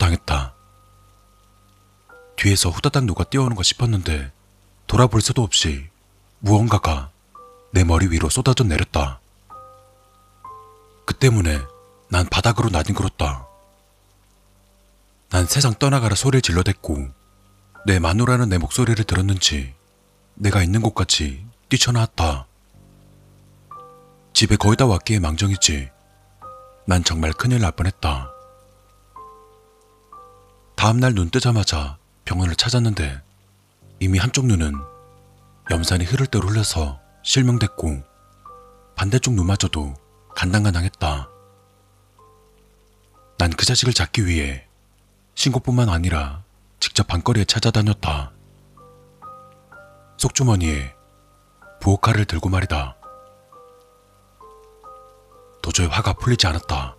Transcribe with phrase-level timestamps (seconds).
[0.00, 0.54] 당했다.
[2.36, 4.32] 뒤에서 후다닥 누가 뛰어오는 거 싶었는데
[4.86, 5.88] 돌아볼 새도 없이
[6.40, 7.10] 무언가가
[7.72, 9.20] 내 머리 위로 쏟아져 내렸다.
[11.04, 11.60] 그 때문에
[12.08, 13.46] 난 바닥으로 나뒹굴었다.
[15.28, 17.08] 난 세상 떠나가라 소리를 질러댔고
[17.86, 19.74] 내 마누라는 내 목소리를 들었는지
[20.34, 22.46] 내가 있는 곳까지 뛰쳐나왔다.
[24.32, 25.90] 집에 거의 다 왔기에 망정이지.
[26.86, 28.39] 난 정말 큰일 날 뻔했다.
[30.80, 33.20] 다음날 눈 뜨자마자 병원을 찾았는데
[33.98, 34.72] 이미 한쪽 눈은
[35.70, 38.02] 염산이 흐를 대로 흘러서 실명됐고
[38.96, 39.92] 반대쪽 눈마저도
[40.34, 41.28] 간당간당했다.
[43.36, 44.66] 난 그 자식을 잡기 위해
[45.34, 46.44] 신고뿐만 아니라
[46.78, 48.32] 직접 밤거리에 찾아다녔다.
[50.16, 50.94] 속주머니에
[51.82, 52.96] 부엌칼을 들고 말이다.
[55.60, 56.96] 도저히 화가 풀리지 않았다.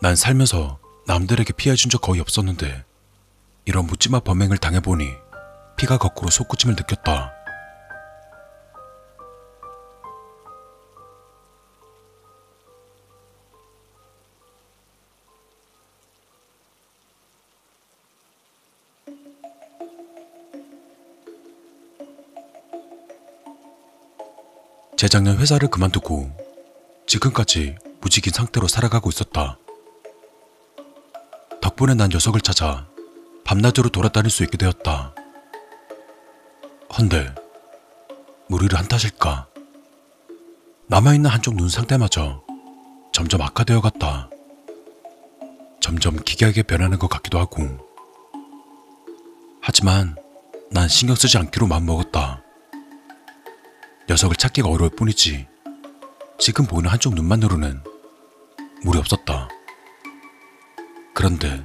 [0.00, 2.84] 난 살면서 남들에게 피해준 적 거의 없었는데
[3.66, 5.08] 이런 묻지마 범행을 당해보니
[5.76, 7.32] 피가 거꾸로 솟구침을 느꼈다.
[24.96, 26.30] 재작년 회사를 그만두고
[27.06, 29.58] 지금까지 무직인 상태로 살아가고 있었다.
[31.64, 32.86] 덕분에 난 녀석을 찾아
[33.44, 35.14] 밤낮으로 돌아다닐 수 있게 되었다.
[36.98, 37.34] 헌데
[38.50, 39.48] 무리를 한 탓일까?
[40.88, 42.44] 남아있는 한쪽 눈 상태마저
[43.14, 44.28] 점점 악화되어 갔다.
[45.80, 47.62] 점점 기괴하게 변하는 것 같기도 하고.
[49.62, 50.16] 하지만
[50.70, 52.42] 난 신경 쓰지 않기로 마음먹었다.
[54.10, 55.48] 녀석을 찾기가 어려울 뿐이지.
[56.38, 57.82] 지금 보이는 한쪽 눈만으로는
[58.82, 59.33] 물이 없었다.
[61.14, 61.64] 그런데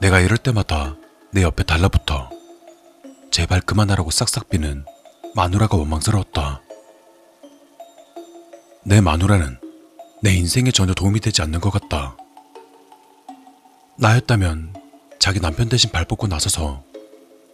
[0.00, 0.96] 내가 이럴 때마다
[1.32, 2.30] 내 옆에 달라붙어
[3.30, 4.84] 제발 그만하라고 싹싹 비는
[5.34, 6.62] 마누라가 원망스러웠다.
[8.84, 9.58] 내 마누라는
[10.22, 12.16] 내 인생에 전혀 도움이 되지 않는 것 같다.
[13.96, 14.74] 나였다면
[15.18, 16.84] 자기 남편 대신 발 뻗고 나서서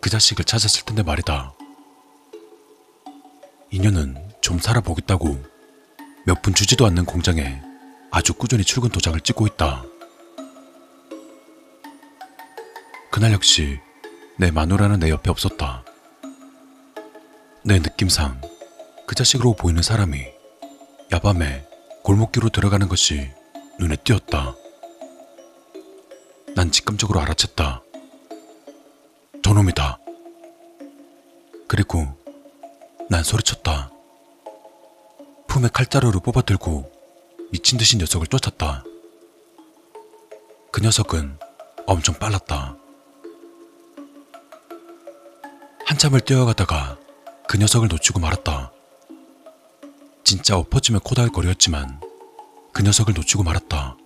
[0.00, 1.54] 그 자식을 찾았을 텐데 말이다.
[3.70, 5.42] 인연은 좀 살아보겠다고
[6.26, 7.62] 몇푼 주지도 않는 공장에
[8.10, 9.84] 아주 꾸준히 출근 도장을 찍고 있다.
[13.14, 13.78] 그날 역시
[14.40, 15.84] 내 마누라는 내 옆에 없었다.
[17.62, 18.40] 내 느낌상
[19.06, 20.20] 그 자식으로 보이는 사람이
[21.12, 21.64] 야밤에
[22.02, 23.30] 골목길로 들어가는 것이
[23.78, 24.56] 눈에 띄었다.
[26.56, 27.82] 난 직감적으로 알아챘다.
[29.44, 30.00] 저놈이다.
[31.68, 32.08] 그리고
[33.08, 33.92] 난 소리쳤다.
[35.46, 36.90] 품에 칼자루를 뽑아들고
[37.52, 38.82] 미친 듯이 녀석을 쫓았다.
[40.72, 41.38] 그 녀석은
[41.86, 42.78] 엄청 빨랐다.
[46.04, 46.98] 한참을 뛰어가다가
[47.48, 48.72] 그 녀석을 놓치고 말았다.
[50.22, 52.00] 진짜 엎어지면 코다할 거리였지만
[52.72, 53.96] 그 녀석을 놓치고 말았다.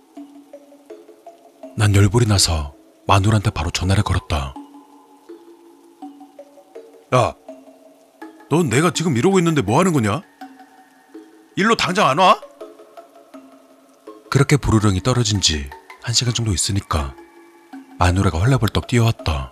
[1.75, 2.73] 난 열불이 나서
[3.05, 4.53] 마누라한테 바로 전화를 걸었다.
[7.15, 7.33] 야,
[8.49, 10.21] 넌 내가 지금 이러고 있는데 뭐 하는 거냐?
[11.57, 12.39] 일로 당장 안 와?
[14.29, 15.69] 그렇게 부르릉이 떨어진 지
[16.01, 17.13] 한 시간 정도 있으니까
[17.97, 19.51] 마누라가 헐레벌떡 뛰어왔다.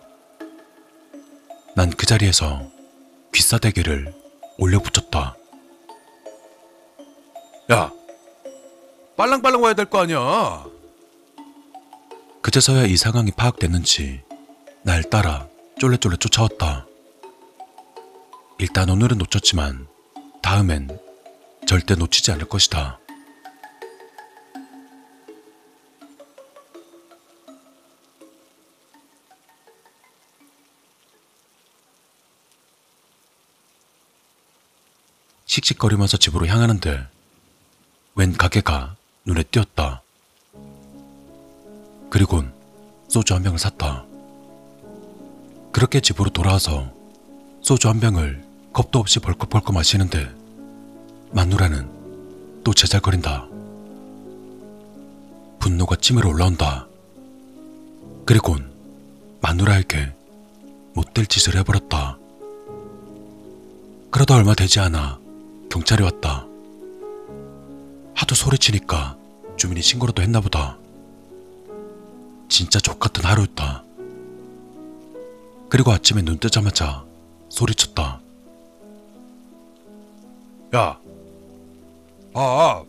[1.78, 2.68] 난 그 자리에서
[3.34, 4.12] 귀싸대기를
[4.58, 5.36] 올려붙였다.
[7.72, 7.92] 야,
[9.16, 10.66] 빨랑빨랑 와야 될 거 아니야.
[12.42, 14.24] 그제서야 이 상황이 파악됐는지
[14.82, 15.48] 날 따라
[15.80, 16.88] 쫄래쫄래 쫓아왔다.
[18.58, 19.88] 일단 오늘은 놓쳤지만
[20.42, 21.00] 다음엔
[21.68, 23.00] 절대 놓치지 않을 것이다.
[35.48, 37.08] 씩씩거리면서 집으로 향하는데
[38.16, 38.96] 웬 가게가
[39.26, 40.04] 눈에 띄었다.
[42.10, 42.54] 그리곤
[43.08, 44.06] 소주 한 병을 샀다.
[45.72, 46.92] 그렇게 집으로 돌아와서
[47.62, 50.30] 소주 한 병을 겁도 없이 벌컥벌컥 마시는데
[51.32, 53.48] 마누라는 또 제잘거린다.
[55.60, 56.88] 분노가 찜으로 올라온다.
[58.26, 58.72] 그리곤
[59.42, 60.14] 마누라에게
[60.94, 62.18] 못될 짓을 해버렸다.
[64.12, 65.27] 그러다 얼마 되지 않아
[65.70, 66.46] 경찰이 왔다.
[68.14, 69.18] 하도 소리치니까
[69.58, 70.78] 주민이 신고라도 했나 보다.
[72.50, 73.84] 진짜 족같은 하루였다.
[75.70, 77.04] 그리고 아침에 눈 뜨자마자
[77.50, 78.22] 소리쳤다.
[80.76, 81.00] 야,
[82.34, 82.84] 아,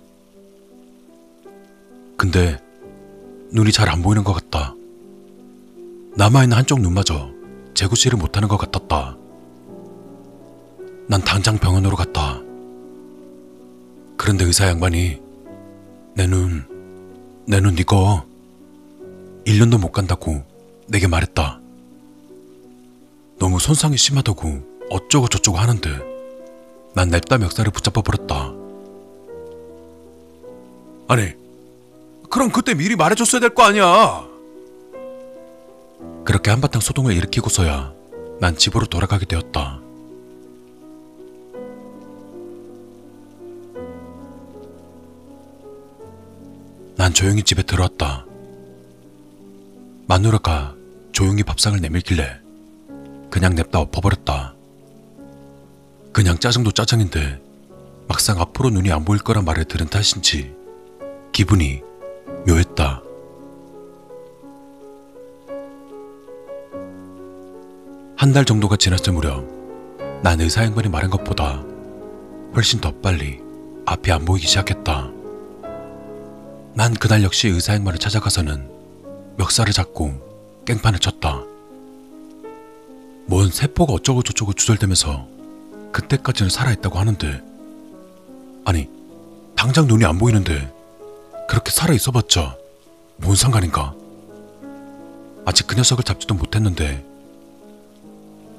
[2.16, 2.58] 근데
[3.52, 4.74] 눈이 잘 안 보이는 것 같다.
[6.16, 7.30] 남아있는 한쪽 눈마저
[7.74, 9.16] 재구시를 못하는 것 같았다.
[11.06, 12.40] 난 당장 병원으로 갔다.
[14.28, 15.18] 그런데 의사 양반이
[16.14, 16.66] 내 눈,
[17.46, 18.26] 내 눈 이거
[19.46, 20.44] 1년도 못 간다고
[20.86, 21.58] 내게 말했다.
[23.38, 25.88] 너무 손상이 심하다고 어쩌고 저쩌고 하는데
[26.94, 28.52] 난 냅다 멱살을 붙잡아 버렸다.
[31.08, 31.32] 아니,
[32.28, 34.26] 그럼 그때 미리 말해줬어야 될 거 아니야.
[36.26, 37.94] 그렇게 한바탕 소동을 일으키고서야
[38.40, 39.80] 난 집으로 돌아가게 되었다.
[46.98, 48.26] 난 조용히 집에 들어왔다.
[50.08, 50.74] 마누라가
[51.12, 52.40] 조용히 밥상을 내밀길래
[53.30, 54.56] 그냥 냅다 엎어버렸다.
[56.12, 57.40] 그냥 짜증도 짜증인데
[58.08, 60.52] 막상 앞으로 눈이 안 보일 거란 말을 들은 탓인지
[61.32, 61.82] 기분이
[62.48, 63.02] 묘했다.
[68.16, 69.46] 한 달 정도가 지났을 무렵
[70.24, 71.62] 난 의사 양반이 말한 것보다
[72.56, 73.40] 훨씬 더 빨리
[73.86, 75.17] 앞이 안 보이기 시작했다.
[76.78, 78.70] 난 그날 역시 의사 양반을 찾아가서는
[79.36, 81.42] 멱살을 잡고 깽판을 쳤다.
[83.26, 85.26] 뭔 세포가 어쩌고 저쩌고 주절되면서
[85.90, 87.42] 그때까지는 살아있다고 하는데
[88.64, 88.88] 아니
[89.56, 90.72] 당장 눈이 안 보이는데
[91.48, 92.56] 그렇게 살아있어봤자
[93.16, 93.92] 뭔 상관인가?
[95.46, 97.04] 아직 그 녀석을 잡지도 못했는데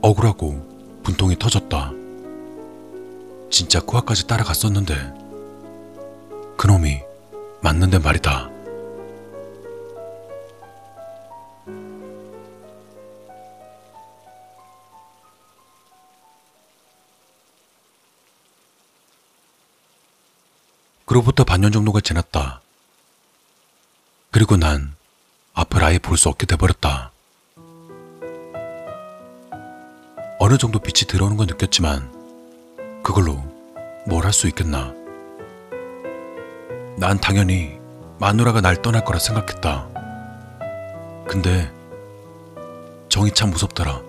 [0.02, 1.94] 억울하고 분통이 터졌다.
[3.50, 4.94] 진짜 코앞까지 따라갔었는데
[6.58, 7.08] 그놈이
[7.62, 8.50] 맞는데 말이다.
[21.06, 22.62] 그로부터 반년 정도가 지났다.
[24.32, 24.96] 그리고 난
[25.54, 27.12] 앞을 아예 볼 수 없게 돼버렸다.
[30.40, 33.34] 어느 정도 빛이 들어오는 건 느꼈지만 그걸로
[34.06, 34.99] 뭘 할 수 있겠나.
[37.00, 37.80] 난 당연히
[38.20, 39.88] 마누라가 날 떠날 거라 생각했다.
[41.26, 41.72] 근데
[43.08, 44.02] 정이 참 무섭더라.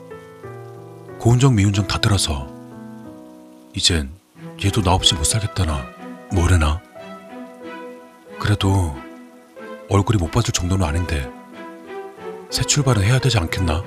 [1.21, 2.49] 고운정 미운정 다 들어서
[3.77, 4.11] 이젠
[4.65, 5.87] 얘도 나 없이 못 살겠다나
[6.33, 6.81] 뭐래나.
[8.41, 8.97] 그래도
[9.89, 11.31] 얼굴이 못 봐줄 정도는 아닌데
[12.51, 13.85] 새 출발은 해야 되지 않겠나?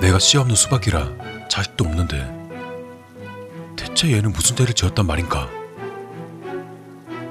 [0.00, 2.16] 내가 씨 없는 수박이라 자식도 없는데
[3.76, 5.65] 대체 얘는 무슨 죄를 지었단 말인가?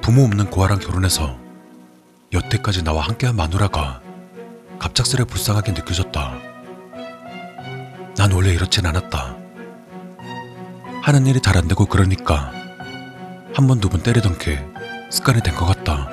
[0.06, 1.36] 부모 없는 고아랑 결혼해서
[2.31, 4.02] 여태까지 나와 함께한 마누라가
[4.78, 6.38] 갑작스레 불쌍하게 느껴졌다.
[8.16, 9.36] 난 원래 이렇진 않았다.
[11.02, 12.52] 하는 일이 잘 안 되고 그러니까
[13.56, 14.63] 한 번 두 번 때리던 게
[15.10, 16.07] 습관이 된 것 같다.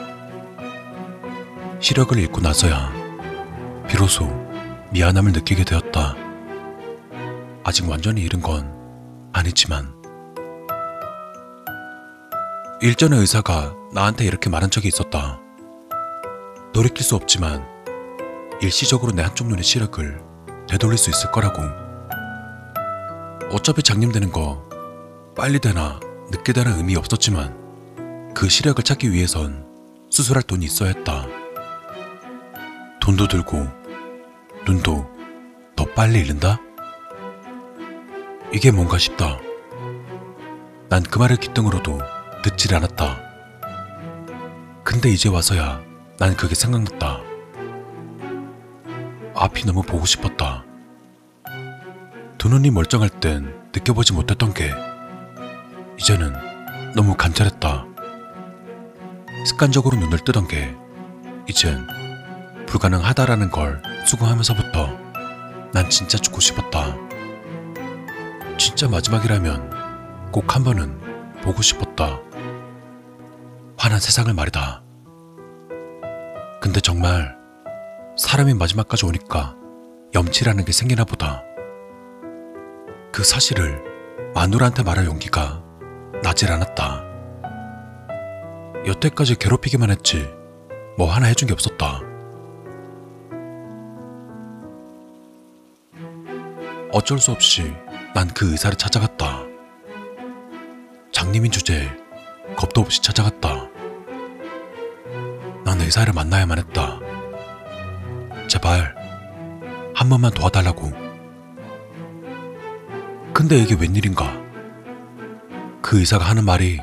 [1.81, 2.91] 시력을 잃고 나서야
[3.89, 4.27] 비로소
[4.93, 6.15] 미안함을 느끼게 되었다.
[7.62, 8.73] 아직 완전히 잃은 건
[9.35, 9.93] 아니지만
[12.81, 15.39] 일전의 의사가 나한테 이렇게 말한 적이 있었다.
[16.73, 17.67] 돌이킬 수 없지만
[18.62, 20.23] 일시적으로 내 한쪽 눈의 시력을
[20.69, 21.62] 되돌릴 수 있을 거라고.
[23.51, 24.67] 어차피 장님되는 거
[25.37, 29.67] 빨리 되나 늦게 되나 의미 없었지만 그 시력을 찾기 위해선
[30.11, 31.27] 수술할 돈이 있어야 했다.
[33.01, 33.69] 돈도 들고
[34.67, 35.11] 눈도
[35.77, 36.61] 더 빨리 잃는다?
[38.55, 39.39] 이게 뭔가 싶다.
[40.89, 41.99] 난 그 말을 기등으로도
[42.43, 43.31] 듣질 않았다.
[44.84, 45.81] 근데 이제 와서야
[46.19, 47.20] 난 그게 생각났다.
[49.34, 50.65] 앞이 너무 보고 싶었다.
[52.39, 54.72] 두 눈이 멀쩡할 땐 느껴보지 못했던 게
[55.98, 56.32] 이제는
[56.94, 57.86] 너무 간절했다.
[59.46, 60.77] 습관적으로 눈을 뜨던 게
[61.48, 61.86] 이젠
[62.67, 64.98] 불가능하다라는 걸 수긍하면서부터
[65.72, 66.96] 난 진짜 죽고 싶었다.
[68.58, 72.20] 진짜 마지막이라면 꼭 한 번은 보고 싶었다.
[73.82, 74.81] 환한 세상을 말이다.
[76.60, 77.36] 근데 정말
[78.17, 79.56] 사람이 마지막까지 오니까
[80.15, 81.43] 염치라는 게 생기나 보다.
[83.10, 83.82] 그 사실을
[84.36, 85.65] 마누라한테 말할 용기가
[86.22, 87.03] 나질 않았다.
[88.86, 90.32] 여태까지 괴롭히기만 했지
[90.96, 92.03] 뭐 하나 해준 게 없었다.
[96.93, 97.74] 어쩔 수 없이
[98.15, 99.41] 난 그 의사를 찾아갔다.
[101.10, 101.89] 장님인 주제에
[102.55, 103.71] 겁도 없이 찾아갔다.
[105.82, 107.01] 난 의사를 만나야만 했다.
[108.46, 108.94] 제발
[109.96, 110.93] 한 번만 도와달라고.
[113.34, 114.32] 근데 이게 웬일인가?
[115.82, 116.79] 그 의사가 하는 말이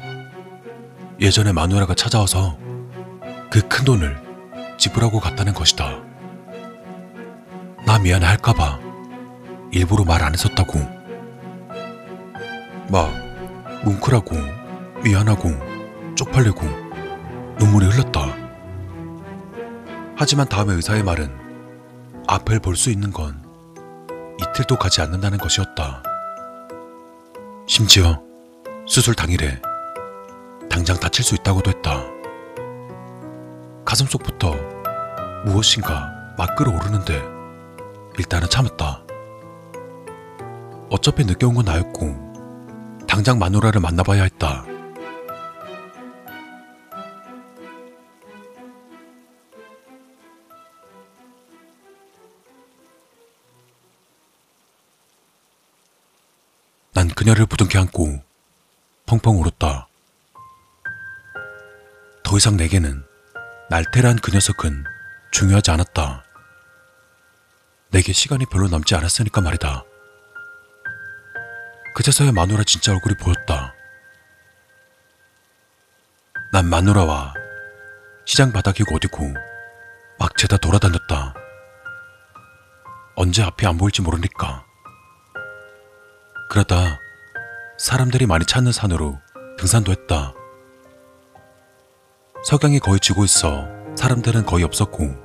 [1.22, 2.58] 예전에 마누라가 찾아와서
[3.50, 4.18] 그 큰 돈을
[4.77, 6.01] 집으라고 갔다는 것이다.
[7.86, 8.79] 나 미안해 할까봐
[9.72, 10.77] 일부러 말 안 했었다고.
[12.91, 13.13] 막
[13.86, 14.36] 뭉클하고
[15.06, 15.51] 미안하고
[16.15, 16.65] 쪽팔리고
[17.60, 18.38] 눈물이 흘렀다.
[20.20, 21.30] 하지만 다음에 의사의 말은
[22.28, 23.42] 앞을 볼 수 있는 건
[24.42, 26.04] 이틀도 가지 않는다는 것이었다.
[27.68, 28.22] 심지어
[28.86, 29.62] 수술 당일에
[30.70, 32.04] 당장 다칠 수 있다고도 했다.
[33.86, 34.56] 가슴속부터
[35.46, 37.22] 무엇인가 막 끓어오르는데
[38.18, 39.04] 일단은 참았다.
[40.90, 44.66] 어차피 늦게 온 건 나였고 당장 마누라를 만나봐야 했다.
[57.00, 58.22] 난 그녀를 부둥켜 안고
[59.06, 59.88] 펑펑 울었다.
[62.25, 63.06] 더 이상 내게는
[63.70, 64.84] 날테란 그 녀석은
[65.32, 66.25] 중요하지 않았다.
[67.91, 69.86] 내게 시간이 별로 남지 않았으니까 말이다.
[71.96, 73.74] 그제서야 마누라 진짜 얼굴이 보였다.
[76.51, 77.34] 난 마누라와
[78.25, 79.36] 시장 바닥이고 어디고
[80.20, 81.34] 막 죄다 돌아다녔다.
[83.15, 84.69] 언제 앞이 안 보일지 모르니까.
[86.50, 87.00] 그러다
[87.77, 89.20] 사람들이 많이 찾는 산으로
[89.60, 90.34] 등산도 했다.
[92.44, 95.15] 석양이 거의 지고 있어 사람들은 거의 없었고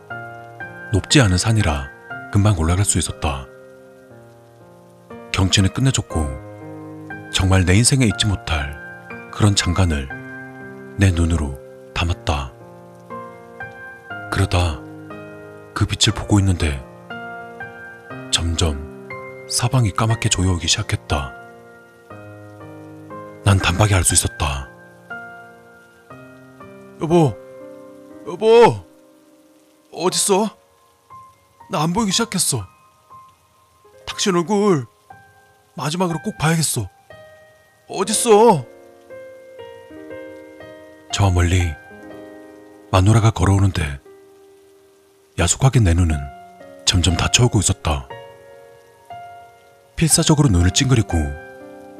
[0.92, 1.88] 높지 않은 산이라
[2.30, 3.46] 금방 올라갈 수 있었다.
[5.32, 8.78] 경치는 끝내줬고 정말 내 인생에 잊지 못할
[9.32, 10.06] 그런 장관을
[10.98, 11.58] 내 눈으로
[11.94, 12.52] 담았다.
[14.30, 14.78] 그러다
[15.72, 16.84] 그 빛을 보고 있는데
[18.30, 18.93] 점점
[19.48, 21.32] 사방이 까맣게 조여오기 시작했다.
[23.44, 24.68] 난 단박에 알 수 있었다.
[27.02, 27.36] 여보,
[28.26, 28.84] 여보,
[29.92, 30.48] 어딨어?
[31.70, 32.66] 나 안 보이기 시작했어.
[34.06, 34.86] 당신 얼굴
[35.74, 36.88] 마지막으로 꼭 봐야겠어.
[37.88, 38.64] 어딨어?
[41.12, 41.72] 저 멀리
[42.90, 44.00] 마누라가 걸어오는데
[45.38, 46.16] 야속하게 내 눈은
[46.86, 48.08] 점점 닫혀오고 있었다.
[49.96, 51.16] 필사적으로 눈을 찡그리고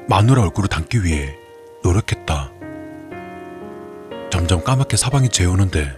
[0.09, 1.37] 마누라 얼굴을 담기 위해
[1.83, 2.51] 노력했다.
[4.29, 5.97] 점점 까맣게 사방이 재우는데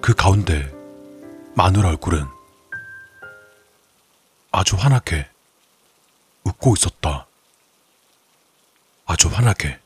[0.00, 0.70] 그 가운데
[1.54, 2.24] 마누라 얼굴은
[4.50, 5.28] 아주 환하게
[6.44, 7.26] 웃고 있었다.
[9.06, 9.78] 아주 환하게.